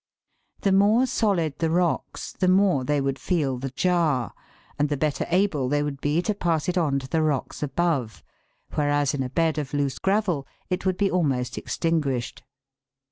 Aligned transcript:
The 0.61 0.71
more 0.71 1.05
solid 1.05 1.59
the 1.59 1.69
rocks 1.69 2.33
the 2.33 2.47
more 2.47 2.83
they 2.83 2.99
would 2.99 3.19
feel 3.19 3.59
the 3.59 3.69
jar, 3.69 4.33
and 4.79 4.89
the 4.89 4.97
better 4.97 5.27
able 5.29 5.69
they 5.69 5.83
would 5.83 6.01
be 6.01 6.23
to 6.23 6.33
pass 6.33 6.67
it 6.67 6.75
on 6.75 6.97
to 6.97 7.07
the 7.07 7.21
rocks 7.21 7.61
above, 7.61 8.23
whereas 8.73 9.13
in 9.13 9.21
a 9.21 9.29
bed 9.29 9.59
of 9.59 9.75
loose 9.75 9.99
gravel 9.99 10.47
it 10.71 10.87
would 10.87 10.97
be 10.97 11.11
almost 11.11 11.55
extinguished. 11.55 12.41